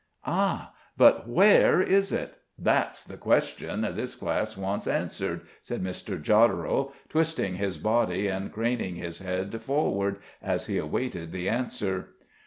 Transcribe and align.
"Ah, 0.25 0.73
but 0.97 1.29
where 1.29 1.79
is 1.79 2.11
it? 2.11 2.39
that's 2.57 3.03
the 3.03 3.17
question 3.17 3.81
this 3.93 4.15
class 4.15 4.57
wants 4.57 4.87
answered," 4.87 5.41
said 5.61 5.83
Mr. 5.83 6.19
Jodderel, 6.19 6.91
twisting 7.07 7.57
his 7.57 7.77
body 7.77 8.27
and 8.27 8.51
craning 8.51 8.95
his 8.95 9.19
head 9.19 9.61
forward 9.61 10.17
as 10.41 10.65
he 10.65 10.79
awaited 10.79 11.31
the 11.31 11.47
answer. 11.47 12.15